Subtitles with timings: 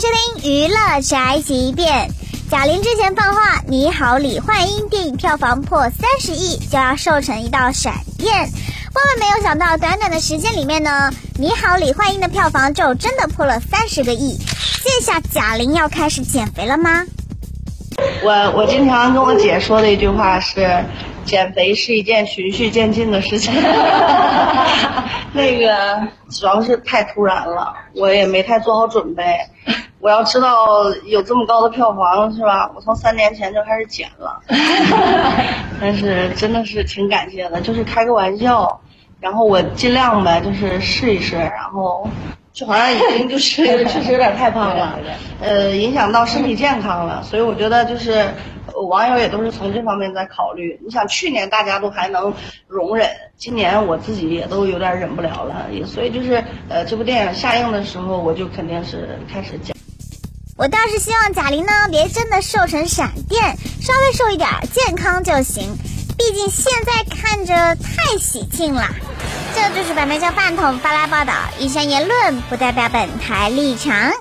[0.00, 2.08] 收听娱乐宅急便。
[2.48, 14.38] 贾玲之前放话《你好，李焕英》电影票房破三十亿就要瘦成一道闪电，万万没有想到，短短的时间里面呢，《你好，李焕英》的票房就真的破了三十个亿。
[14.84, 17.04] 这下贾玲要开始减肥了吗？
[18.22, 20.84] 我我经常跟我姐说的一句话是，
[21.24, 23.52] 减肥是一件循序渐进的事情。
[25.32, 29.24] 那个主要是太突然了，我也没太做好准备。
[30.00, 32.70] 我要知道有这么高的票房是吧？
[32.74, 34.40] 我从三年前就开始减了，
[35.80, 38.80] 但是真的是挺感谢的，就是开个玩笑，
[39.20, 42.08] 然后我尽量呗，就是试一试，然后
[42.52, 44.98] 就好像已经就是 确实有点太胖了，
[45.40, 48.24] 呃，影响到身体健康了，所以我觉得就是
[48.88, 50.78] 网友也都是从这方面在考虑。
[50.84, 52.32] 你想去年大家都还能
[52.68, 59.74] 容忍，今年我自己也都有点忍不了了，也所以就是呃这部电影下映的时候，我就肯定是开始减。
[60.58, 65.78] 我倒是希望贾玲呢，别真的瘦成闪电，稍微瘦一点，健康就行。
[66.18, 68.88] 毕竟现在看着太喜庆了。
[69.54, 74.12] 这就是本台叫饭桶发来报道，以上言论不代表本台立场。